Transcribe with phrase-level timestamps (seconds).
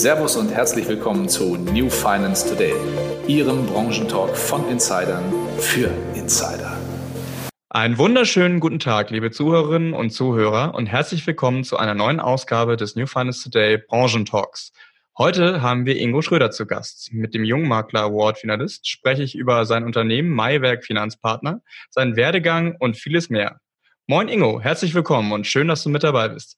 [0.00, 2.72] Servus und herzlich willkommen zu New Finance Today,
[3.28, 5.22] Ihrem Branchentalk von Insidern
[5.58, 6.74] für Insider.
[7.68, 12.78] Einen wunderschönen guten Tag, liebe Zuhörerinnen und Zuhörer und herzlich willkommen zu einer neuen Ausgabe
[12.78, 14.72] des New Finance Today Branchentalks.
[15.18, 17.12] Heute haben wir Ingo Schröder zu Gast.
[17.12, 21.60] Mit dem Jungmakler Award Finalist spreche ich über sein Unternehmen Maiwerk Finanzpartner,
[21.90, 23.60] seinen Werdegang und vieles mehr.
[24.06, 26.56] Moin Ingo, herzlich willkommen und schön, dass du mit dabei bist.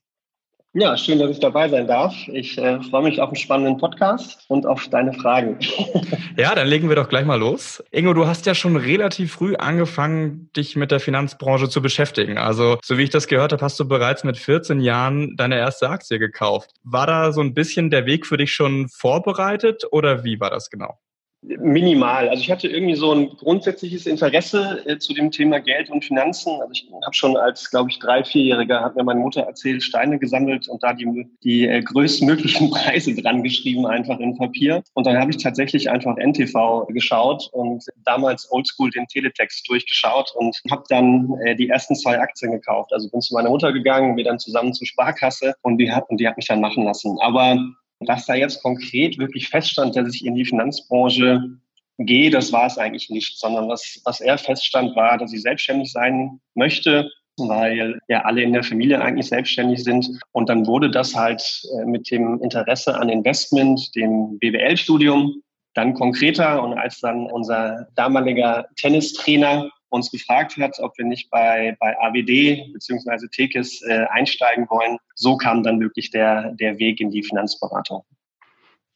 [0.75, 2.15] Ja, schön, dass ich dabei sein darf.
[2.29, 5.59] Ich äh, freue mich auf einen spannenden Podcast und auf deine Fragen.
[6.39, 7.85] ja, dann legen wir doch gleich mal los.
[7.91, 12.39] Ingo, du hast ja schon relativ früh angefangen, dich mit der Finanzbranche zu beschäftigen.
[12.39, 15.91] Also, so wie ich das gehört habe, hast du bereits mit 14 Jahren deine erste
[15.91, 16.71] Aktie gekauft.
[16.85, 20.71] War da so ein bisschen der Weg für dich schon vorbereitet oder wie war das
[20.71, 20.99] genau?
[21.45, 22.29] Minimal.
[22.29, 26.53] Also ich hatte irgendwie so ein grundsätzliches Interesse äh, zu dem Thema Geld und Finanzen.
[26.61, 30.21] Also ich habe schon als, glaube ich, drei, vierjähriger, hat mir meine Mutter erzählt, Steine
[30.21, 34.85] gesammelt und da die, die äh, größtmöglichen Preise dran geschrieben, einfach in Papier.
[34.95, 40.57] Und dann habe ich tatsächlich einfach NTV geschaut und damals oldschool den Teletext durchgeschaut und
[40.71, 42.93] habe dann äh, die ersten zwei Aktien gekauft.
[42.93, 46.19] Also bin zu meiner Mutter gegangen, wir dann zusammen zur Sparkasse und die hat, und
[46.19, 47.19] die hat mich dann machen lassen.
[47.21, 47.59] Aber
[48.09, 51.59] dass da jetzt konkret wirklich feststand, dass ich in die Finanzbranche
[51.99, 55.93] gehe, das war es eigentlich nicht, sondern was, was er feststand, war, dass ich selbstständig
[55.93, 60.09] sein möchte, weil ja alle in der Familie eigentlich selbstständig sind.
[60.33, 61.43] Und dann wurde das halt
[61.79, 65.43] äh, mit dem Interesse an Investment, dem BWL-Studium,
[65.75, 66.63] dann konkreter.
[66.63, 72.73] Und als dann unser damaliger Tennistrainer uns gefragt hat, ob wir nicht bei, bei AWD
[72.73, 73.29] bzw.
[73.31, 74.99] Tekis äh, einsteigen wollen.
[75.15, 78.03] So kam dann wirklich der, der Weg in die Finanzberatung.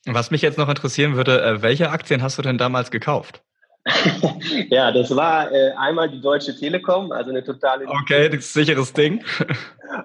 [0.06, 3.42] Was mich jetzt noch interessieren würde, äh, welche Aktien hast du denn damals gekauft?
[4.70, 7.86] ja, das war äh, einmal die Deutsche Telekom, also eine totale.
[8.02, 9.24] Okay, das ist ein sicheres Ding.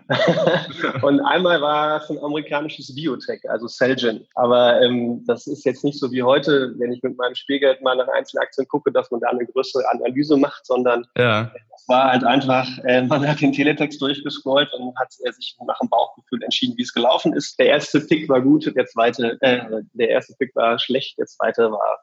[1.01, 4.25] und einmal war es ein amerikanisches Biotech, also Celgene.
[4.35, 7.95] Aber ähm, das ist jetzt nicht so wie heute, wenn ich mit meinem Spielgeld mal
[7.95, 11.51] nach einzelnen Aktien gucke, dass man da eine größere Analyse macht, sondern ja.
[11.75, 15.79] es war halt einfach, äh, man hat den Teletext durchgescrollt und hat äh, sich nach
[15.79, 17.57] dem Bauchgefühl entschieden, wie es gelaufen ist.
[17.59, 21.71] Der erste Pick war gut, der zweite, äh, der erste Pick war schlecht, der zweite
[21.71, 21.99] war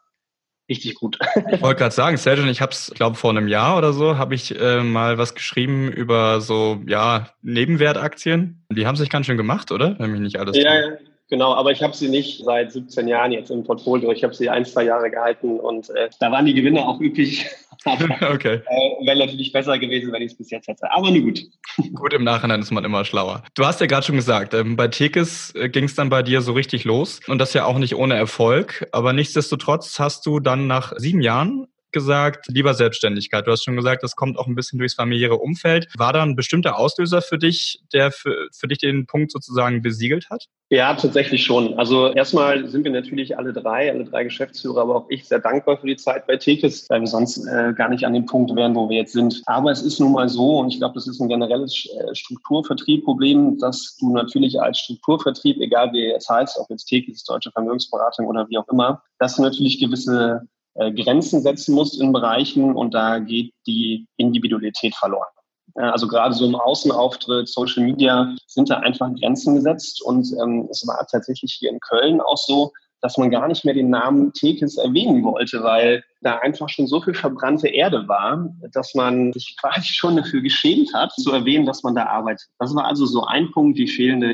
[0.69, 1.19] richtig gut.
[1.53, 4.35] Ich wollte gerade sagen, Sergeant, ich habe es, glaube vor einem Jahr oder so, habe
[4.35, 8.65] ich äh, mal was geschrieben über so ja Nebenwertaktien.
[8.71, 9.97] Die haben sich ganz schön gemacht, oder?
[9.99, 10.57] Wenn mich nicht alles.
[10.57, 11.08] Ja, tut.
[11.31, 14.11] Genau, aber ich habe sie nicht seit 17 Jahren jetzt im Portfolio.
[14.13, 17.47] Ich habe sie ein, zwei Jahre gehalten und äh, da waren die Gewinne auch üppig.
[18.33, 18.61] okay.
[18.71, 20.91] Äh, Wäre natürlich besser gewesen, wenn ich es bis jetzt hätte.
[20.93, 21.41] Aber nur gut.
[21.95, 23.43] Gut, im Nachhinein ist man immer schlauer.
[23.55, 26.41] Du hast ja gerade schon gesagt, ähm, bei Tekes äh, ging es dann bei dir
[26.41, 28.89] so richtig los und das ja auch nicht ohne Erfolg.
[28.93, 33.47] Aber nichtsdestotrotz hast du dann nach sieben Jahren gesagt, lieber Selbstständigkeit.
[33.47, 35.89] Du hast schon gesagt, das kommt auch ein bisschen durchs familiäre Umfeld.
[35.97, 40.31] War da ein bestimmter Auslöser für dich, der für, für dich den Punkt sozusagen besiegelt
[40.31, 40.47] hat?
[40.71, 41.79] Ja, tatsächlich schon.
[41.79, 45.79] Also erstmal sind wir natürlich alle drei, alle drei Geschäftsführer, aber auch ich sehr dankbar
[45.79, 48.75] für die Zeit bei Tekes, weil wir sonst äh, gar nicht an dem Punkt wären,
[48.75, 49.41] wo wir jetzt sind.
[49.47, 53.59] Aber es ist nun mal so, und ich glaube, das ist ein generelles äh, Strukturvertriebproblem,
[53.59, 58.47] dass du natürlich als Strukturvertrieb, egal wie es heißt, ob jetzt Tekes, Deutsche Vermögensberatung oder
[58.51, 60.43] wie auch immer, dass du natürlich gewisse
[60.79, 65.29] äh, Grenzen setzen musst in Bereichen und da geht die Individualität verloren.
[65.75, 70.85] Also gerade so im Außenauftritt, Social Media sind da einfach Grenzen gesetzt und ähm, es
[70.87, 74.77] war tatsächlich hier in Köln auch so, dass man gar nicht mehr den Namen Tekes
[74.77, 79.93] erwähnen wollte, weil da einfach schon so viel verbrannte Erde war, dass man sich quasi
[79.93, 82.49] schon dafür geschämt hat, zu erwähnen, dass man da arbeitet.
[82.59, 84.33] Das war also so ein Punkt, die fehlende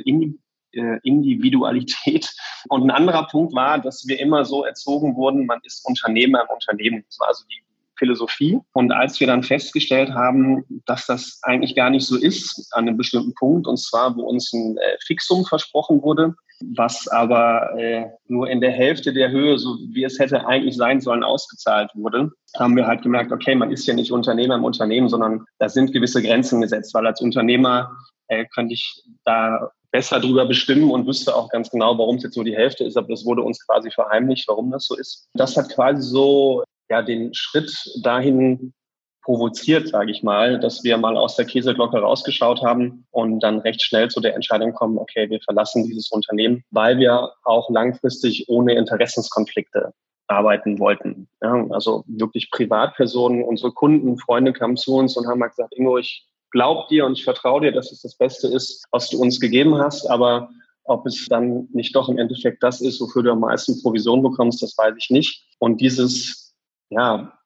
[0.77, 2.29] äh, Individualität.
[2.69, 6.49] Und ein anderer Punkt war, dass wir immer so erzogen wurden, man ist Unternehmer im
[6.55, 7.05] Unternehmen.
[7.07, 7.63] Das war also die
[7.97, 8.59] Philosophie.
[8.73, 12.97] Und als wir dann festgestellt haben, dass das eigentlich gar nicht so ist an einem
[12.97, 16.35] bestimmten Punkt, und zwar, wo uns ein äh, Fixum versprochen wurde,
[16.77, 21.01] was aber äh, nur in der Hälfte der Höhe, so wie es hätte eigentlich sein
[21.01, 25.09] sollen, ausgezahlt wurde, haben wir halt gemerkt, okay, man ist ja nicht Unternehmer im Unternehmen,
[25.09, 27.91] sondern da sind gewisse Grenzen gesetzt, weil als Unternehmer
[28.29, 32.35] äh, könnte ich da besser drüber bestimmen und wüsste auch ganz genau, warum es jetzt
[32.35, 35.29] nur die Hälfte ist, aber das wurde uns quasi verheimlicht, warum das so ist.
[35.35, 38.73] Das hat quasi so ja den Schritt dahin
[39.23, 43.85] provoziert, sage ich mal, dass wir mal aus der Käseglocke rausgeschaut haben und dann recht
[43.85, 48.75] schnell zu der Entscheidung kommen, okay, wir verlassen dieses Unternehmen, weil wir auch langfristig ohne
[48.75, 49.93] Interessenskonflikte
[50.27, 51.29] arbeiten wollten.
[51.41, 55.99] Ja, also wirklich Privatpersonen, unsere Kunden, Freunde kamen zu uns und haben mal gesagt, Ingo,
[55.99, 59.41] ich glaube dir und ich vertraue dir, dass es das Beste ist, was du uns
[59.41, 60.07] gegeben hast.
[60.07, 60.49] Aber
[60.85, 64.63] ob es dann nicht doch im Endeffekt das ist, wofür du am meisten Provision bekommst,
[64.63, 65.45] das weiß ich nicht.
[65.59, 66.55] Und dieses,
[66.91, 67.37] ja,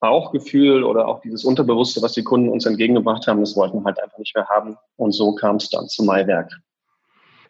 [0.00, 4.00] Bauchgefühl oder auch dieses Unterbewusste, was die Kunden uns entgegengebracht haben, das wollten wir halt
[4.02, 4.76] einfach nicht mehr haben.
[4.96, 6.50] Und so kam es dann zu Maiwerk.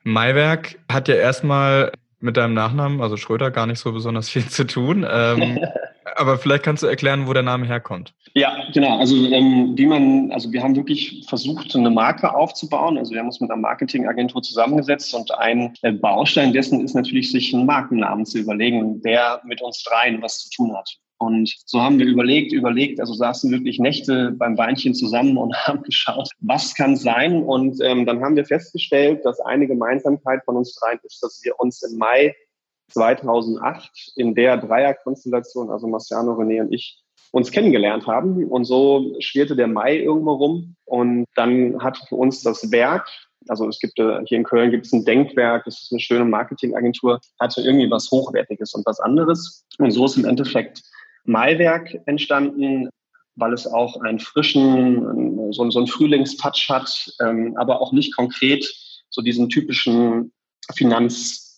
[0.02, 4.66] Maiwerk hat ja erstmal mit deinem Nachnamen, also Schröder, gar nicht so besonders viel zu
[4.66, 5.06] tun.
[5.08, 5.60] Ähm,
[6.16, 8.14] aber vielleicht kannst du erklären, wo der Name herkommt.
[8.34, 8.98] Ja, genau.
[8.98, 12.96] Also ähm, wie man, also wir haben wirklich versucht, eine Marke aufzubauen.
[12.96, 17.30] Also wir haben uns mit einer Marketingagentur zusammengesetzt und ein äh, Baustein dessen ist natürlich,
[17.30, 20.98] sich einen Markennamen zu überlegen, der mit uns dreien was zu tun hat.
[21.18, 25.82] Und so haben wir überlegt, überlegt, also saßen wirklich Nächte beim Weinchen zusammen und haben
[25.82, 27.42] geschaut, was kann sein.
[27.42, 31.58] Und ähm, dann haben wir festgestellt, dass eine Gemeinsamkeit von uns dreien ist, dass wir
[31.60, 32.34] uns im Mai
[32.92, 37.02] 2008 in der Dreierkonstellation, also Marciano, René und ich,
[37.32, 38.44] uns kennengelernt haben.
[38.48, 40.76] Und so schwirrte der Mai irgendwo rum.
[40.84, 43.08] Und dann hat für uns das Werk,
[43.48, 46.24] also es gibt äh, hier in Köln gibt es ein Denkwerk, das ist eine schöne
[46.24, 49.64] Marketingagentur, hatte irgendwie was Hochwertiges und was anderes.
[49.78, 50.82] Und so ist im Endeffekt
[51.24, 52.88] Maiwerk entstanden,
[53.36, 58.64] weil es auch einen frischen, so, so einen Frühlingstouch hat, ähm, aber auch nicht konkret
[59.10, 60.32] so diesen typischen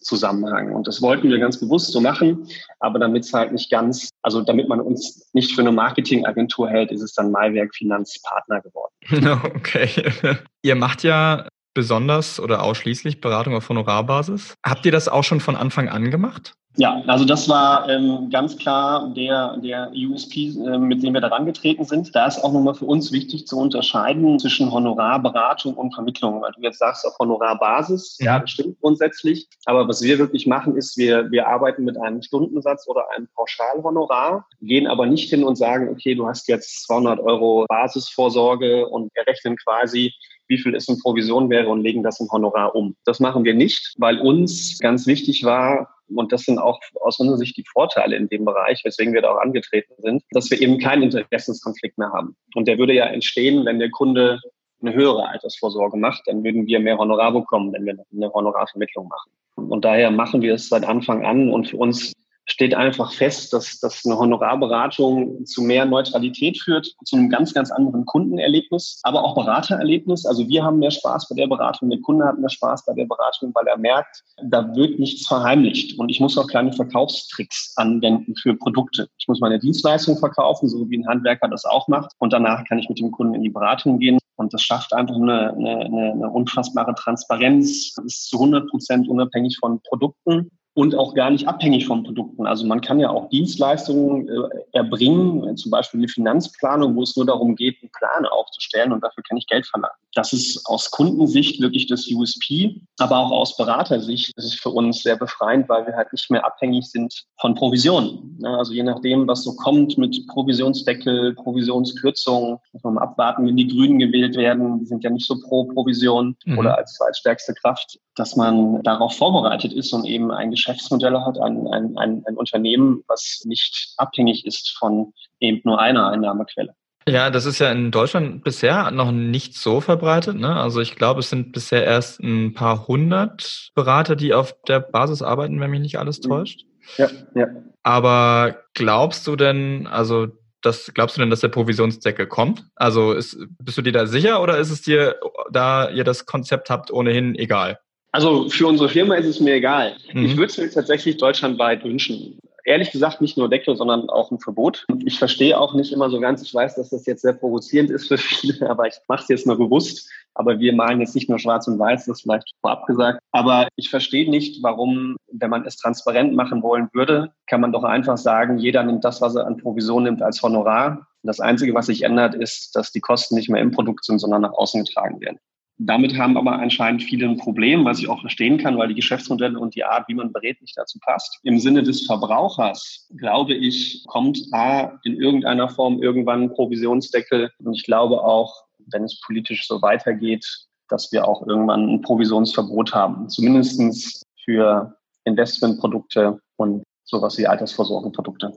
[0.05, 0.73] Finanzzusammenhang.
[0.73, 2.47] Und das wollten wir ganz bewusst so machen,
[2.81, 6.93] aber damit es halt nicht ganz, also damit man uns nicht für eine Marketingagentur hält,
[6.93, 8.93] ist es dann Maiwerk Finanzpartner geworden.
[9.55, 9.89] Okay.
[10.62, 14.55] Ihr macht ja besonders oder ausschließlich Beratung auf Honorarbasis.
[14.65, 16.55] Habt ihr das auch schon von Anfang an gemacht?
[16.76, 21.29] Ja, also das war ähm, ganz klar der, der USP, äh, mit dem wir da
[21.29, 22.15] rangetreten sind.
[22.15, 26.43] Da ist auch nochmal für uns wichtig zu unterscheiden zwischen Honorarberatung und Vermittlung.
[26.43, 29.49] Weil du jetzt sagst auf Honorarbasis, ja, das stimmt grundsätzlich.
[29.67, 34.47] Aber was wir wirklich machen, ist, wir, wir arbeiten mit einem Stundensatz oder einem Pauschalhonorar,
[34.61, 39.56] gehen aber nicht hin und sagen, okay, du hast jetzt 200 Euro Basisvorsorge und errechnen
[39.56, 40.12] quasi
[40.49, 42.94] wie viel es in Provision wäre und legen das im Honorar um.
[43.06, 47.39] Das machen wir nicht, weil uns ganz wichtig war, und das sind auch aus unserer
[47.39, 50.79] Sicht die Vorteile in dem Bereich, weswegen wir da auch angetreten sind, dass wir eben
[50.79, 52.37] keinen Interessenskonflikt mehr haben.
[52.55, 54.41] Und der würde ja entstehen, wenn der Kunde
[54.83, 59.31] eine höhere Altersvorsorge macht, dann würden wir mehr Honorar bekommen, wenn wir eine Honorarvermittlung machen.
[59.71, 62.12] Und daher machen wir es seit Anfang an und für uns
[62.46, 67.70] steht einfach fest, dass, dass eine Honorarberatung zu mehr Neutralität führt, zu einem ganz, ganz
[67.70, 70.26] anderen Kundenerlebnis, aber auch Beratererlebnis.
[70.26, 73.06] Also wir haben mehr Spaß bei der Beratung, der Kunde hat mehr Spaß bei der
[73.06, 75.99] Beratung, weil er merkt, da wird nichts verheimlicht.
[75.99, 79.08] Und ich muss auch kleine Verkaufstricks anwenden für Produkte.
[79.19, 82.12] Ich muss meine Dienstleistung verkaufen, so wie ein Handwerker das auch macht.
[82.19, 84.19] Und danach kann ich mit dem Kunden in die Beratung gehen.
[84.37, 87.94] Und das schafft einfach eine, eine, eine unfassbare Transparenz.
[87.94, 92.47] Das ist zu 100 Prozent unabhängig von Produkten und auch gar nicht abhängig von Produkten.
[92.47, 94.32] Also man kann ja auch Dienstleistungen äh,
[94.73, 99.23] erbringen, zum Beispiel eine Finanzplanung, wo es nur darum geht, einen Plan aufzustellen und dafür
[99.23, 99.94] kann ich Geld verlangen.
[100.15, 105.03] Das ist aus Kundensicht wirklich das USP, aber auch aus Beratersicht ist es für uns
[105.03, 108.38] sehr befreiend, weil wir halt nicht mehr abhängig sind von Provisionen.
[108.43, 113.69] Also je nachdem, was so kommt mit Provisionsdeckel, Provisionskürzungen, muss man mal abwarten, wenn die
[113.69, 116.59] Grünen gewählt werden, die sind ja nicht so pro Provision mhm.
[116.59, 121.66] oder als zweitstärkste Kraft, dass man darauf vorbereitet ist und eben ein Geschäftsmodell hat, ein,
[121.69, 126.75] ein, ein, ein Unternehmen, was nicht abhängig ist von eben nur einer Einnahmequelle.
[127.06, 130.37] Ja, das ist ja in Deutschland bisher noch nicht so verbreitet.
[130.37, 130.56] Ne?
[130.56, 135.20] Also ich glaube, es sind bisher erst ein paar hundert Berater, die auf der Basis
[135.20, 136.28] arbeiten, wenn mich nicht alles mhm.
[136.28, 136.64] täuscht.
[136.96, 137.46] Ja, ja.
[137.82, 140.28] Aber glaubst du denn, also
[140.62, 142.64] das, glaubst du denn, dass der Provisionsdeckel kommt?
[142.75, 145.17] Also ist, bist du dir da sicher oder ist es dir,
[145.52, 147.81] da ihr das Konzept habt, ohnehin egal?
[148.14, 149.96] Also für unsere Firma ist es mir egal.
[150.12, 150.27] Mhm.
[150.27, 152.39] Ich würde es mir tatsächlich deutschlandweit wünschen.
[152.65, 154.86] Ehrlich gesagt nicht nur Deckel, sondern auch ein Verbot.
[155.05, 156.41] Ich verstehe auch nicht immer so ganz.
[156.41, 159.48] Ich weiß, dass das jetzt sehr provozierend ist für viele, aber ich mache es jetzt
[159.48, 160.08] mal bewusst.
[160.34, 163.19] Aber wir malen jetzt nicht nur schwarz und weiß, das vielleicht vorab gesagt.
[163.32, 167.82] Aber ich verstehe nicht, warum, wenn man es transparent machen wollen würde, kann man doch
[167.82, 171.08] einfach sagen, jeder nimmt das, was er an Provision nimmt, als Honorar.
[171.24, 174.43] Das Einzige, was sich ändert, ist, dass die Kosten nicht mehr im Produkt sind, sondern
[174.43, 175.41] nach außen getragen werden.
[175.78, 179.58] Damit haben aber anscheinend viele ein Problem, was ich auch verstehen kann, weil die Geschäftsmodelle
[179.58, 181.40] und die Art, wie man berät, nicht dazu passt.
[181.43, 187.50] Im Sinne des Verbrauchers, glaube ich, kommt A in irgendeiner Form irgendwann ein Provisionsdeckel.
[187.58, 190.46] Und ich glaube auch, wenn es politisch so weitergeht,
[190.88, 193.28] dass wir auch irgendwann ein Provisionsverbot haben.
[193.28, 198.52] Zumindestens für Investmentprodukte und sowas wie Altersvorsorgeprodukte.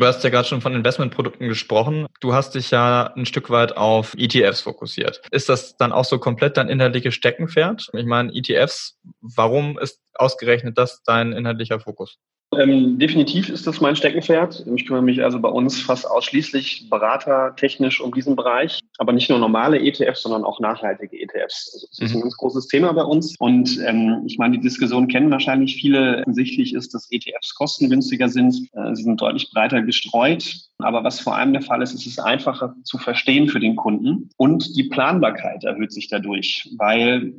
[0.00, 2.06] Du hast ja gerade schon von Investmentprodukten gesprochen.
[2.20, 5.20] Du hast dich ja ein Stück weit auf ETFs fokussiert.
[5.30, 7.88] Ist das dann auch so komplett dein inhaltliches Steckenpferd?
[7.92, 12.16] Ich meine, ETFs, warum ist ausgerechnet das dein inhaltlicher Fokus?
[12.58, 14.66] Ähm, definitiv ist das mein Steckenpferd.
[14.74, 19.38] Ich kümmere mich also bei uns fast ausschließlich beratertechnisch um diesen Bereich, aber nicht nur
[19.38, 21.70] normale ETFs, sondern auch nachhaltige ETFs.
[21.72, 22.22] Also das ist ein mhm.
[22.22, 23.36] ganz großes Thema bei uns.
[23.38, 26.22] Und ähm, ich meine, die Diskussion kennen wahrscheinlich viele.
[26.22, 28.68] Offensichtlich ist, dass ETFs kostengünstiger sind.
[28.72, 30.52] Äh, sie sind deutlich breiter gestreut.
[30.78, 34.30] Aber was vor allem der Fall ist, ist es einfacher zu verstehen für den Kunden
[34.36, 37.34] und die Planbarkeit erhöht sich dadurch, weil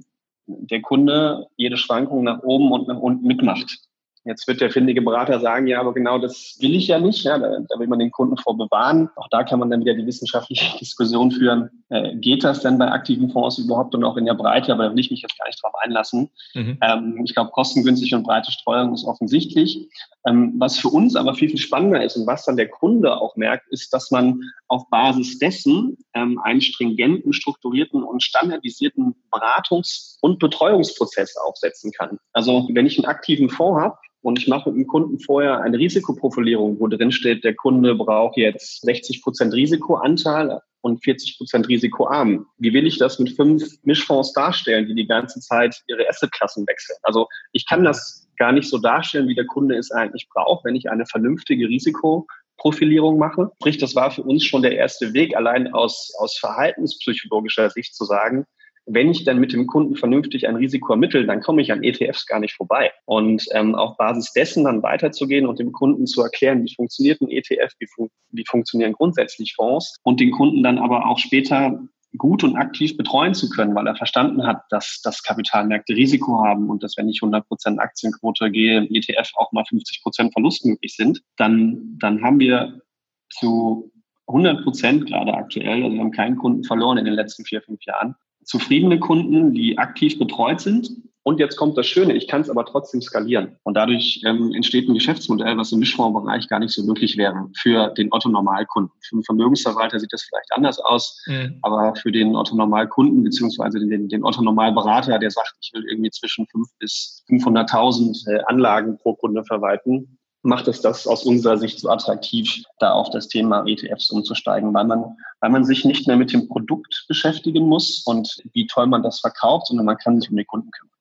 [0.46, 3.80] der Kunde jede Schwankung nach oben und nach unten mitmacht.
[4.24, 7.24] Jetzt wird der findige Berater sagen, ja, aber genau das will ich ja nicht.
[7.24, 9.10] Ja, da, da will man den Kunden vor bewahren.
[9.16, 11.70] Auch da kann man dann wieder die wissenschaftliche Diskussion führen.
[11.90, 14.74] Äh, geht das denn bei aktiven Fonds überhaupt und auch in der Breite?
[14.74, 16.30] Aber da will ich mich jetzt gar nicht drauf einlassen.
[16.54, 16.78] Mhm.
[16.82, 19.90] Ähm, ich glaube, kostengünstig und breite Streuung ist offensichtlich.
[20.28, 23.36] Ähm, was für uns aber viel, viel spannender ist und was dann der Kunde auch
[23.36, 30.38] merkt, ist, dass man auf Basis dessen ähm, einen stringenten, strukturierten und standardisierten Beratungs- und
[30.38, 32.20] Betreuungsprozess aufsetzen kann.
[32.34, 35.78] Also wenn ich einen aktiven Fonds habe, und ich mache mit dem Kunden vorher eine
[35.78, 42.48] Risikoprofilierung, wo drin steht, der Kunde braucht jetzt 60 Prozent Risikoanteil und 40 Prozent risikoarm.
[42.58, 46.98] Wie will ich das mit fünf Mischfonds darstellen, die die ganze Zeit ihre Assetklassen wechseln?
[47.04, 50.76] Also ich kann das gar nicht so darstellen, wie der Kunde es eigentlich braucht, wenn
[50.76, 53.52] ich eine vernünftige Risikoprofilierung mache.
[53.62, 58.06] Sprich, das war für uns schon der erste Weg, allein aus, aus verhaltenspsychologischer Sicht zu
[58.06, 58.46] sagen,
[58.94, 62.26] wenn ich dann mit dem Kunden vernünftig ein Risiko ermittle, dann komme ich an ETFs
[62.26, 62.92] gar nicht vorbei.
[63.06, 67.30] Und ähm, auf Basis dessen dann weiterzugehen und dem Kunden zu erklären, wie funktioniert ein
[67.30, 71.80] ETF, wie, fun wie funktionieren grundsätzlich Fonds und den Kunden dann aber auch später
[72.18, 76.70] gut und aktiv betreuen zu können, weil er verstanden hat, dass, dass Kapitalmärkte Risiko haben
[76.70, 80.96] und dass wenn ich 100 Prozent Aktienquote gehe, ETF auch mal 50 Prozent Verlust möglich
[80.96, 82.82] sind, dann, dann haben wir
[83.30, 83.92] zu
[84.28, 87.84] 100 Prozent gerade aktuell, also wir haben keinen Kunden verloren in den letzten vier, fünf
[87.86, 90.92] Jahren, zufriedene Kunden, die aktiv betreut sind.
[91.24, 93.56] Und jetzt kommt das Schöne, ich kann es aber trotzdem skalieren.
[93.62, 97.90] Und dadurch ähm, entsteht ein Geschäftsmodell, was im Mischfondsbereich gar nicht so möglich wäre für
[97.90, 98.92] den Otto-Normalkunden.
[99.02, 101.60] Für den Vermögensverwalter sieht das vielleicht anders aus, mhm.
[101.62, 106.68] aber für den Otto-Normalkunden beziehungsweise den, den Otto-Normalberater, der sagt, ich will irgendwie zwischen 5
[106.80, 112.64] bis 500.000 äh, Anlagen pro Kunde verwalten, macht es das aus unserer Sicht so attraktiv,
[112.80, 116.48] da auf das Thema ETFs umzusteigen, weil man, weil man sich nicht mehr mit dem
[116.48, 120.48] Produkt beschäftigen muss und wie toll man das verkauft, sondern man kann sich um den
[120.48, 120.92] Kunden kümmern.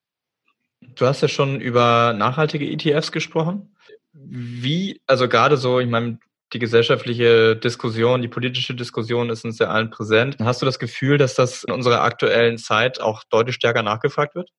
[0.94, 3.75] Du hast ja schon über nachhaltige ETFs gesprochen.
[4.12, 6.18] Wie, also gerade so, ich meine,
[6.52, 10.37] die gesellschaftliche Diskussion, die politische Diskussion ist uns ja allen präsent.
[10.40, 14.50] Hast du das Gefühl, dass das in unserer aktuellen Zeit auch deutlich stärker nachgefragt wird?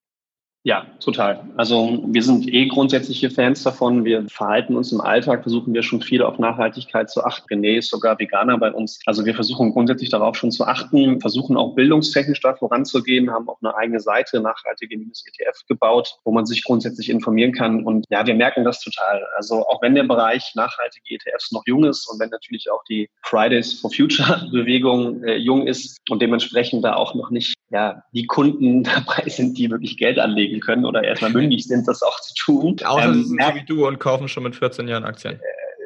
[0.63, 1.43] Ja, total.
[1.57, 4.05] Also wir sind eh grundsätzliche Fans davon.
[4.05, 7.51] Wir verhalten uns im Alltag, versuchen wir schon viel auf Nachhaltigkeit zu achten.
[7.51, 8.99] René ist sogar Veganer bei uns.
[9.07, 13.57] Also wir versuchen grundsätzlich darauf schon zu achten, versuchen auch bildungstechnisch da voranzugehen, haben auch
[13.63, 17.83] eine eigene Seite, nachhaltige-ETF, gebaut, wo man sich grundsätzlich informieren kann.
[17.83, 19.25] Und ja, wir merken das total.
[19.37, 23.09] Also auch wenn der Bereich nachhaltige ETFs noch jung ist und wenn natürlich auch die
[23.23, 28.27] Fridays for Future Bewegung äh, jung ist und dementsprechend da auch noch nicht ja, die
[28.27, 32.33] Kunden dabei sind, die wirklich Geld anlegen können oder erstmal mündig sind, das auch zu
[32.35, 32.77] tun.
[32.83, 35.39] Außer ähm, sie sind so wie du und kaufen schon mit 14 Jahren Aktien.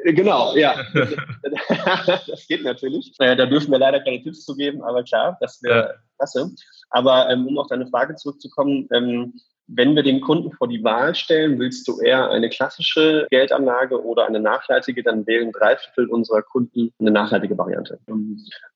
[0.04, 0.76] Äh, genau, ja.
[2.26, 3.12] das geht natürlich.
[3.18, 5.94] Äh, da dürfen wir leider keine Tipps zu geben, aber klar, das wäre ja.
[6.18, 6.50] klasse.
[6.90, 9.34] Aber ähm, um auf deine Frage zurückzukommen, ähm,
[9.68, 14.26] wenn wir den Kunden vor die Wahl stellen, willst du eher eine klassische Geldanlage oder
[14.26, 17.98] eine nachhaltige, dann wählen drei Viertel unserer Kunden eine nachhaltige Variante.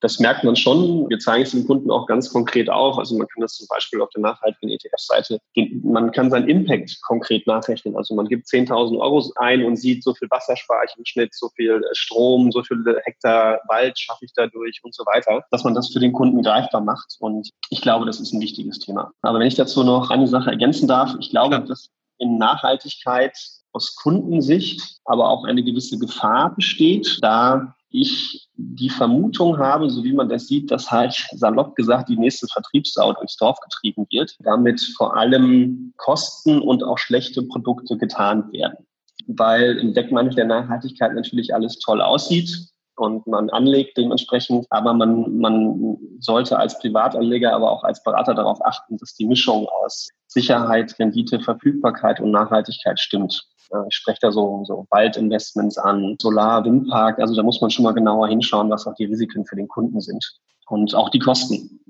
[0.00, 1.09] Das merkt man schon.
[1.09, 2.99] Wir zeigen es dem Kunden auch ganz konkret auf.
[2.99, 5.38] Also man kann das zum Beispiel auf der nachhaltigen ETF-Seite,
[5.82, 7.97] man kann seinen Impact konkret nachrechnen.
[7.97, 11.35] Also man gibt 10.000 Euro ein und sieht, so viel Wasser spare ich im Schnitt,
[11.35, 15.75] so viel Strom, so viele Hektar Wald schaffe ich dadurch und so weiter, dass man
[15.75, 17.16] das für den Kunden greifbar macht.
[17.20, 19.12] Und ich glaube, das ist ein wichtiges Thema.
[19.23, 21.16] Aber wenn ich dazu noch eine Sache ergänzen ergänzen darf.
[21.20, 21.66] Ich glaube, Klar.
[21.66, 23.37] dass in Nachhaltigkeit
[23.72, 30.12] aus Kundensicht aber auch eine gewisse Gefahr besteht, da ich die Vermutung habe, so wie
[30.12, 34.80] man das sieht, dass halt salopp gesagt die nächste Vertriebssau durchs Dorf getrieben wird, damit
[34.96, 38.87] vor allem Kosten und auch schlechte Produkte getan werden.
[39.26, 42.68] Weil im Deckmantel der Nachhaltigkeit natürlich alles toll aussieht,
[43.00, 44.66] und man anlegt dementsprechend.
[44.71, 49.66] Aber man, man sollte als Privatanleger, aber auch als Berater darauf achten, dass die Mischung
[49.66, 53.42] aus Sicherheit, Rendite, Verfügbarkeit und Nachhaltigkeit stimmt.
[53.88, 57.19] Ich spreche da so, so Waldinvestments an, Solar, Windpark.
[57.21, 60.00] Also da muss man schon mal genauer hinschauen, was auch die Risiken für den Kunden
[60.00, 61.80] sind und auch die Kosten.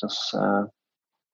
[0.00, 0.64] Das, äh,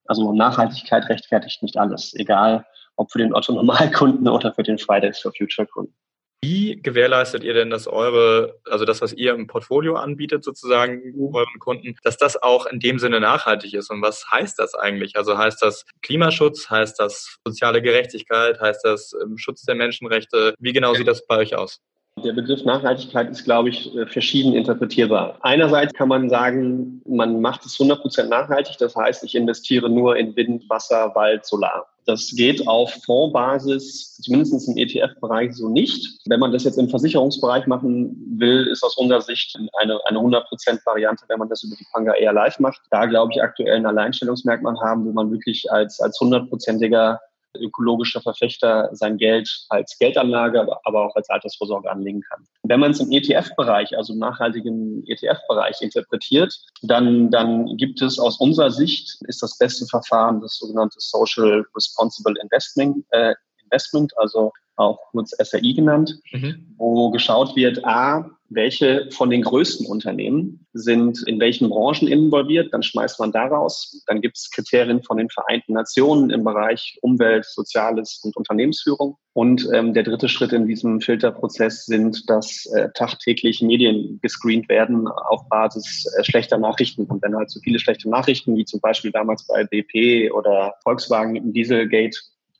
[0.05, 2.65] also Nachhaltigkeit rechtfertigt nicht alles, egal
[2.95, 5.93] ob für den Otto-Normalkunden oder für den Fridays for Future-Kunden.
[6.41, 11.01] Wie gewährleistet ihr denn, dass eure, also das, was ihr im Portfolio anbietet, sozusagen
[11.33, 13.89] euren Kunden, dass das auch in dem Sinne nachhaltig ist?
[13.89, 15.15] Und was heißt das eigentlich?
[15.15, 16.69] Also heißt das Klimaschutz?
[16.69, 18.59] Heißt das soziale Gerechtigkeit?
[18.59, 20.53] Heißt das ähm, Schutz der Menschenrechte?
[20.59, 21.81] Wie genau sieht das bei euch aus?
[22.23, 25.37] Der Begriff Nachhaltigkeit ist, glaube ich, äh, verschieden interpretierbar.
[25.41, 28.77] Einerseits kann man sagen, man macht es 100% nachhaltig.
[28.79, 31.87] Das heißt, ich investiere nur in Wind, Wasser, Wald, Solar.
[32.05, 36.19] Das geht auf Fondsbasis, zumindest im ETF-Bereich so nicht.
[36.27, 41.25] Wenn man das jetzt im Versicherungsbereich machen will, ist aus unserer Sicht eine, eine 100%-Variante,
[41.27, 42.79] wenn man das über die Panga eher live macht.
[42.91, 47.19] Da, glaube ich, aktuell ein Alleinstellungsmerkmal haben, wo man wirklich als, als 100%iger
[47.59, 52.45] ökologischer Verfechter sein Geld als Geldanlage, aber auch als Altersvorsorge anlegen kann.
[52.63, 58.37] Wenn man es im ETF-Bereich, also im nachhaltigen ETF-Bereich interpretiert, dann, dann gibt es aus
[58.39, 63.33] unserer Sicht, ist das beste Verfahren das sogenannte Social Responsible Investment, äh,
[63.63, 66.75] Investment also auch kurz SRI genannt, mhm.
[66.77, 72.83] wo geschaut wird, a, welche von den größten Unternehmen sind in welchen Branchen involviert, dann
[72.83, 74.03] schmeißt man daraus.
[74.07, 79.17] Dann gibt es Kriterien von den Vereinten Nationen im Bereich Umwelt, Soziales und Unternehmensführung.
[79.33, 85.07] Und ähm, der dritte Schritt in diesem Filterprozess sind, dass äh, tagtäglich Medien gescreent werden
[85.07, 87.05] auf Basis äh, schlechter Nachrichten.
[87.05, 91.33] Und wenn halt so viele schlechte Nachrichten, wie zum Beispiel damals bei BP oder Volkswagen
[91.33, 92.17] mit dem Dieselgate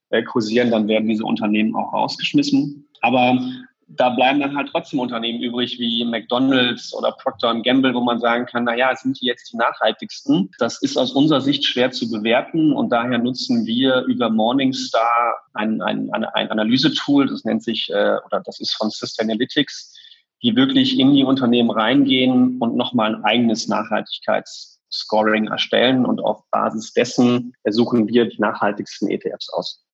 [0.10, 2.88] äh, kursieren, dann werden diese Unternehmen auch rausgeschmissen.
[3.02, 3.40] Aber
[3.88, 8.46] da bleiben dann halt trotzdem Unternehmen übrig wie McDonald's oder Procter Gamble, wo man sagen
[8.46, 10.52] kann, na ja, sind die jetzt die nachhaltigsten?
[10.58, 15.82] Das ist aus unserer Sicht schwer zu bewerten und daher nutzen wir über Morningstar ein,
[15.82, 19.96] ein, ein, Analysetool, das nennt sich, äh, oder das ist von Sustainalytics,
[20.42, 26.94] die wirklich in die Unternehmen reingehen und nochmal ein eigenes Nachhaltigkeitsscoring erstellen und auf Basis
[26.94, 29.85] dessen suchen wir die nachhaltigsten ETFs aus.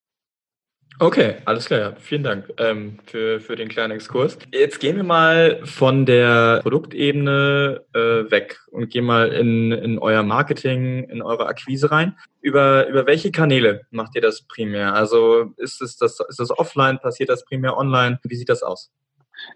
[1.02, 1.80] Okay, alles klar.
[1.80, 1.92] Ja.
[1.98, 4.38] Vielen Dank ähm, für, für den kleinen Exkurs.
[4.52, 10.22] Jetzt gehen wir mal von der Produktebene äh, weg und gehen mal in, in euer
[10.22, 12.16] Marketing, in eure Akquise rein.
[12.40, 14.94] Über, über welche Kanäle macht ihr das primär?
[14.94, 17.00] Also ist, es das, ist das offline?
[17.00, 18.20] Passiert das primär online?
[18.22, 18.92] Wie sieht das aus?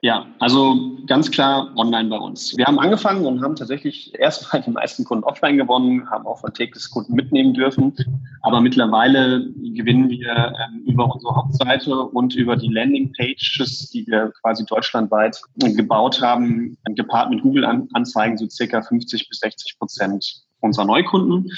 [0.03, 2.57] Ja, also ganz klar online bei uns.
[2.57, 6.53] Wir haben angefangen und haben tatsächlich erstmal die meisten Kunden offline gewonnen, haben auch von
[6.53, 7.95] täglich Kunden mitnehmen dürfen.
[8.43, 14.65] Aber mittlerweile gewinnen wir ähm, über unsere Hauptseite und über die Landingpages, die wir quasi
[14.65, 21.51] deutschlandweit gebaut haben, gepaart mit Google-Anzeigen so circa 50 bis 60 Prozent unserer Neukunden.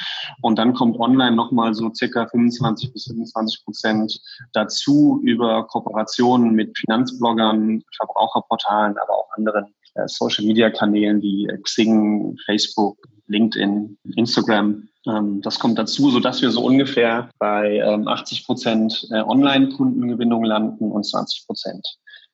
[0.43, 4.21] Und dann kommt online nochmal so circa 25 bis 27 Prozent
[4.53, 13.99] dazu über Kooperationen mit Finanzbloggern, Verbraucherportalen, aber auch anderen äh, Social-Media-Kanälen wie Xing, Facebook, LinkedIn,
[14.17, 14.89] Instagram.
[15.07, 20.45] Ähm, das kommt dazu, so dass wir so ungefähr bei ähm, 80 Prozent äh, Online-Kundengewinnung
[20.45, 21.87] landen und 20 Prozent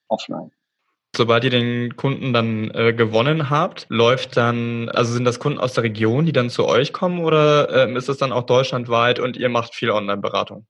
[0.09, 0.51] offline.
[1.17, 5.75] Sobald ihr den Kunden dann äh, gewonnen habt, läuft dann, also sind das Kunden aus
[5.75, 9.37] der Region, die dann zu euch kommen oder äh, ist das dann auch deutschlandweit und
[9.37, 10.67] ihr macht viel Online-Beratung?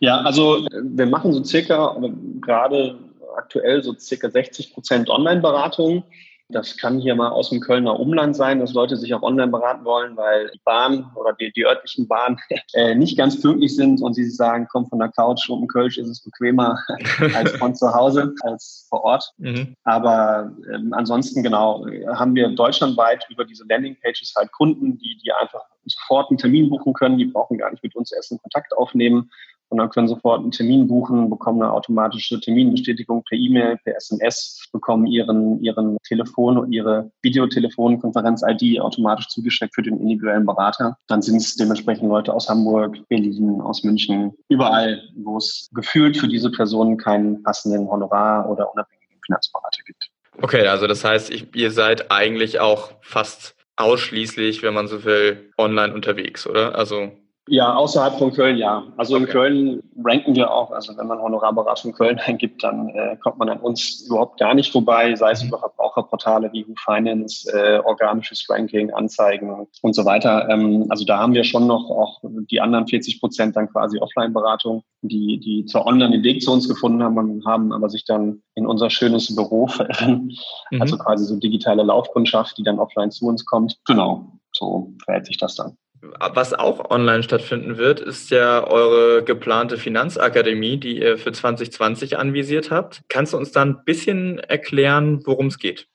[0.00, 1.96] Ja, also wir machen so circa,
[2.40, 2.98] gerade
[3.36, 6.04] aktuell so circa 60 Prozent Online-Beratung.
[6.52, 9.84] Das kann hier mal aus dem Kölner Umland sein, dass Leute sich auch online beraten
[9.84, 12.38] wollen, weil die Bahn oder die, die örtlichen Bahnen
[12.74, 15.98] äh, nicht ganz pünktlich sind und sie sagen, komm von der Couch und in Kölsch
[15.98, 16.78] ist es bequemer
[17.34, 19.32] als von zu Hause, als vor Ort.
[19.38, 19.74] Mhm.
[19.84, 25.62] Aber ähm, ansonsten genau, haben wir deutschlandweit über diese Landingpages halt Kunden, die, die einfach
[25.86, 29.30] sofort einen Termin buchen können, die brauchen gar nicht mit uns erst einen Kontakt aufnehmen,
[29.70, 34.68] und dann können sofort einen Termin buchen, bekommen eine automatische Terminbestätigung per E-Mail, per SMS,
[34.72, 40.96] bekommen ihren, ihren Telefon und ihre Videotelefonkonferenz-ID automatisch zugeschickt für den individuellen Berater.
[41.06, 46.28] Dann sind es dementsprechend Leute aus Hamburg, Berlin, aus München, überall, wo es gefühlt für
[46.28, 50.10] diese Personen keinen passenden Honorar oder unabhängigen Finanzberater gibt.
[50.42, 55.52] Okay, also das heißt, ich, ihr seid eigentlich auch fast ausschließlich, wenn man so will,
[55.56, 56.74] online unterwegs, oder?
[56.74, 57.12] Also
[57.48, 58.84] ja, außerhalb von Köln, ja.
[58.96, 59.24] Also okay.
[59.24, 60.70] in Köln ranken wir auch.
[60.70, 64.70] Also wenn man Honorarberatung Köln eingibt, dann äh, kommt man an uns überhaupt gar nicht
[64.70, 65.48] vorbei, sei es mhm.
[65.48, 70.48] über Verbraucherportale wie Finance, äh, organisches Ranking, Anzeigen und so weiter.
[70.48, 74.84] Ähm, also da haben wir schon noch auch die anderen 40 Prozent dann quasi Offline-Beratung,
[75.02, 78.66] die, die zwar online den Weg zu uns gefunden haben, haben aber sich dann in
[78.66, 80.32] unser schönes Büro verirren.
[80.70, 80.82] Mhm.
[80.82, 83.78] Also quasi so digitale Laufkundschaft, die dann offline zu uns kommt.
[83.86, 85.76] Genau, so verhält sich das dann.
[86.02, 92.70] Was auch online stattfinden wird, ist ja eure geplante Finanzakademie, die ihr für 2020 anvisiert
[92.70, 93.02] habt.
[93.08, 95.89] Kannst du uns da ein bisschen erklären, worum es geht?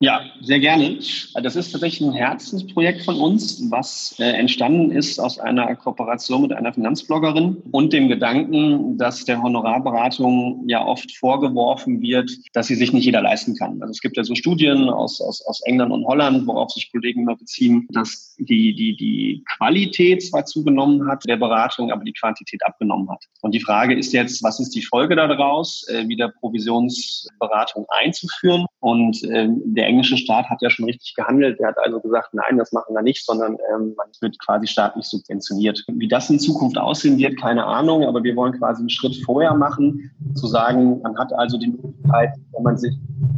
[0.00, 0.98] Ja, sehr gerne.
[1.42, 6.52] Das ist tatsächlich ein Herzensprojekt von uns, was äh, entstanden ist aus einer Kooperation mit
[6.52, 12.92] einer Finanzbloggerin und dem Gedanken, dass der Honorarberatung ja oft vorgeworfen wird, dass sie sich
[12.92, 13.80] nicht jeder leisten kann.
[13.80, 17.22] Also es gibt ja so Studien aus, aus, aus England und Holland, worauf sich Kollegen
[17.22, 22.62] immer beziehen, dass die, die, die Qualität zwar zugenommen hat der Beratung, aber die Quantität
[22.66, 23.24] abgenommen hat.
[23.40, 28.66] Und die Frage ist jetzt, was ist die Folge daraus, äh, wieder Provisionsberatung einzuführen?
[28.80, 31.60] Und äh, der der englische Staat hat ja schon richtig gehandelt.
[31.60, 35.06] Der hat also gesagt, nein, das machen wir nicht, sondern ähm, man wird quasi staatlich
[35.06, 35.84] subventioniert.
[35.86, 39.54] Wie das in Zukunft aussehen wird, keine Ahnung, aber wir wollen quasi einen Schritt vorher
[39.54, 42.94] machen, zu sagen, man hat also die Möglichkeit, wenn man sich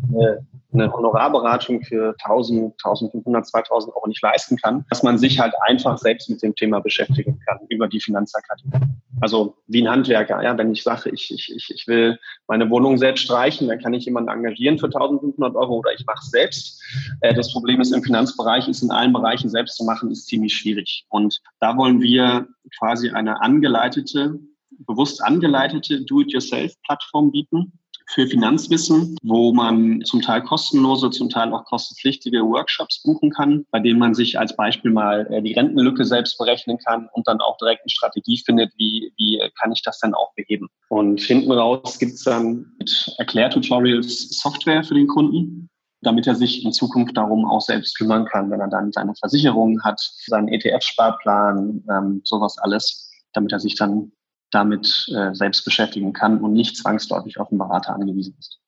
[0.09, 5.55] eine eine Honorarberatung für 1000, 1500, 2000 Euro nicht leisten kann, dass man sich halt
[5.63, 8.87] einfach selbst mit dem Thema beschäftigen kann über die Finanzakademie.
[9.21, 12.99] Also wie ein Handwerker, ja, wenn ich sage, ich, ich, ich, ich will meine Wohnung
[12.99, 16.83] selbst streichen, dann kann ich jemanden engagieren für 1500 Euro oder ich mache es selbst.
[17.23, 20.55] Äh, das Problem ist im Finanzbereich, ist in allen Bereichen selbst zu machen, ist ziemlich
[20.55, 21.07] schwierig.
[21.09, 22.47] Und da wollen wir
[22.79, 24.39] quasi eine angeleitete,
[24.87, 27.73] bewusst angeleitete Do-it-yourself-Plattform bieten,
[28.09, 33.81] für Finanzwissen, wo man zum Teil kostenlose, zum Teil auch kostenpflichtige Workshops buchen kann, bei
[33.81, 37.59] denen man sich als Beispiel mal äh, die Rentenlücke selbst berechnen kann und dann auch
[37.59, 40.69] direkt eine Strategie findet, wie, wie kann ich das denn auch beheben.
[40.89, 45.69] Und hinten raus gibt es dann mit Erklärtutorials Software für den Kunden,
[46.01, 49.83] damit er sich in Zukunft darum auch selbst kümmern kann, wenn er dann seine Versicherungen
[49.85, 54.13] hat, seinen ETF-Sparplan, ähm, sowas alles, damit er sich dann
[54.51, 58.59] damit äh, selbst beschäftigen kann und nicht zwangsläufig auf einen Berater angewiesen ist.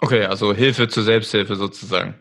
[0.00, 2.14] Okay, also Hilfe zur Selbsthilfe sozusagen.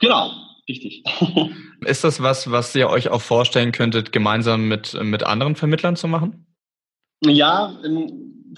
[0.00, 0.30] Genau,
[0.68, 1.04] richtig.
[1.80, 6.08] ist das was, was ihr euch auch vorstellen könntet, gemeinsam mit, mit anderen Vermittlern zu
[6.08, 6.46] machen?
[7.24, 7.74] Ja,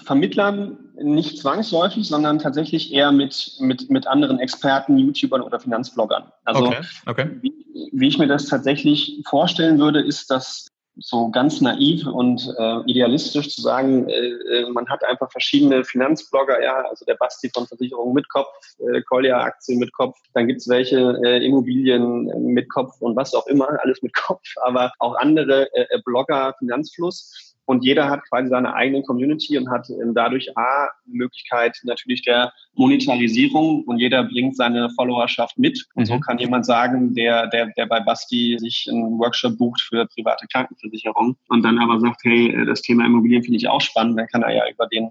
[0.03, 6.31] Vermittlern nicht zwangsläufig, sondern tatsächlich eher mit, mit, mit anderen Experten, YouTubern oder Finanzbloggern.
[6.43, 7.29] Also okay, okay.
[7.41, 7.53] Wie,
[7.91, 10.67] wie ich mir das tatsächlich vorstellen würde, ist, dass
[10.99, 16.61] so ganz naiv und äh, idealistisch zu sagen, äh, äh, man hat einfach verschiedene Finanzblogger,
[16.63, 18.47] ja, also der Basti von Versicherungen mit Kopf,
[18.79, 23.33] äh, Collier Aktien mit Kopf, dann gibt's welche äh, Immobilien äh, mit Kopf und was
[23.33, 28.21] auch immer, alles mit Kopf, aber auch andere äh, äh Blogger Finanzfluss und jeder hat
[28.29, 33.99] quasi seine eigene Community und hat ähm, dadurch A, die Möglichkeit natürlich der Monetarisierung und
[33.99, 35.85] jeder bringt seine Followerschaft mit.
[35.93, 36.21] Und so mhm.
[36.21, 41.35] kann jemand sagen, der, der, der bei Basti sich einen Workshop bucht für private Krankenversicherung
[41.49, 44.43] und dann aber sagt, hey, äh, das Thema Immobilien finde ich auch spannend, dann kann
[44.43, 45.09] er ja über den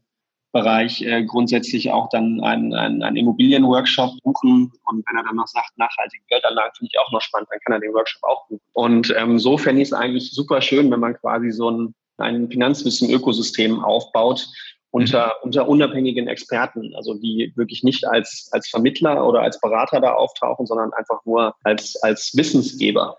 [0.53, 4.73] Bereich äh, grundsätzlich auch dann einen, einen, einen Immobilienworkshop buchen.
[4.87, 7.75] Und wenn er dann noch sagt, nachhaltige Geldanlagen finde ich auch noch spannend, dann kann
[7.75, 8.63] er den Workshop auch buchen.
[8.73, 12.51] Und ähm, so fände ich es eigentlich super schön, wenn man quasi so ein ein
[12.51, 14.49] Finanzwissen-Ökosystem aufbaut
[14.91, 15.33] unter, mhm.
[15.43, 20.67] unter unabhängigen Experten, also die wirklich nicht als, als Vermittler oder als Berater da auftauchen,
[20.67, 23.19] sondern einfach nur als, als Wissensgeber.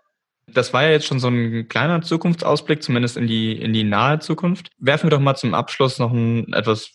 [0.54, 4.20] Das war ja jetzt schon so ein kleiner Zukunftsausblick, zumindest in die, in die nahe
[4.20, 4.70] Zukunft.
[4.78, 6.92] Werfen wir doch mal zum Abschluss noch einen etwas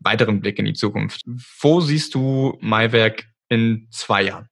[0.00, 1.22] weiteren Blick in die Zukunft.
[1.60, 4.48] Wo siehst du Maiwerk in zwei Jahren?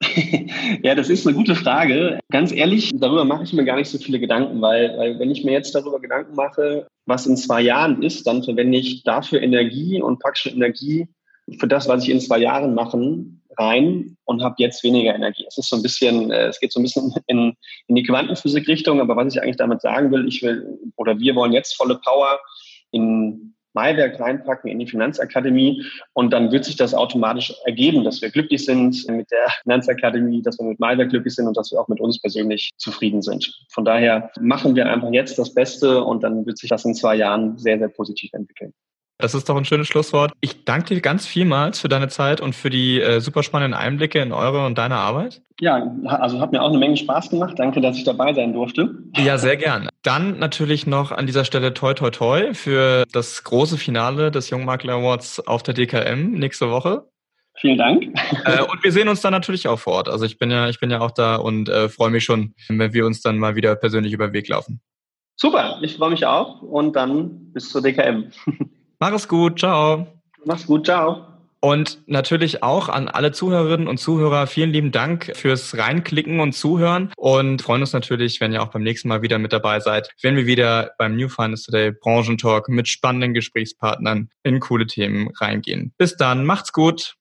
[0.82, 2.18] ja, das ist eine gute Frage.
[2.30, 5.44] Ganz ehrlich, darüber mache ich mir gar nicht so viele Gedanken, weil, weil wenn ich
[5.44, 10.00] mir jetzt darüber Gedanken mache, was in zwei Jahren ist, dann verwende ich dafür Energie
[10.00, 11.08] und praktische Energie
[11.58, 15.44] für das, was ich in zwei Jahren machen, rein und habe jetzt weniger Energie.
[15.46, 17.54] Es ist so ein bisschen, äh, es geht so ein bisschen in,
[17.88, 21.52] in die Quantenphysik-Richtung, aber was ich eigentlich damit sagen will, ich will oder wir wollen
[21.52, 22.38] jetzt volle Power
[22.90, 28.30] in Maiwerk reinpacken in die Finanzakademie und dann wird sich das automatisch ergeben, dass wir
[28.30, 31.88] glücklich sind mit der Finanzakademie, dass wir mit Maiwerk glücklich sind und dass wir auch
[31.88, 33.52] mit uns persönlich zufrieden sind.
[33.70, 37.14] Von daher machen wir einfach jetzt das Beste und dann wird sich das in zwei
[37.16, 38.72] Jahren sehr, sehr positiv entwickeln.
[39.20, 40.32] Das ist doch ein schönes Schlusswort.
[40.40, 44.20] Ich danke dir ganz vielmals für deine Zeit und für die äh, super spannenden Einblicke
[44.20, 45.42] in eure und deine Arbeit.
[45.60, 47.58] Ja, also hat mir auch eine Menge Spaß gemacht.
[47.58, 48.94] Danke, dass ich dabei sein durfte.
[49.16, 49.88] Ja, sehr gern.
[50.02, 54.94] Dann natürlich noch an dieser Stelle toi toi toi für das große Finale des Jungmakler
[54.94, 57.04] Awards auf der DKM nächste Woche.
[57.60, 58.04] Vielen Dank.
[58.46, 60.08] Äh, und wir sehen uns dann natürlich auch vor Ort.
[60.08, 62.94] Also ich bin ja, ich bin ja auch da und äh, freue mich schon, wenn
[62.94, 64.80] wir uns dann mal wieder persönlich über den Weg laufen.
[65.36, 68.30] Super, ich freue mich auch und dann bis zur DKM.
[69.00, 70.06] Mach es gut, ciao.
[70.44, 71.26] Mach's gut, ciao.
[71.62, 77.12] Und natürlich auch an alle Zuhörerinnen und Zuhörer vielen lieben Dank fürs Reinklicken und Zuhören
[77.16, 80.36] und freuen uns natürlich, wenn ihr auch beim nächsten Mal wieder mit dabei seid, wenn
[80.36, 85.92] wir wieder beim New Finance Today Branchentalk mit spannenden Gesprächspartnern in coole Themen reingehen.
[85.98, 87.16] Bis dann, macht's gut.